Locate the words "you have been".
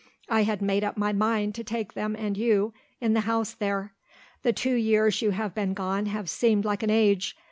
5.21-5.75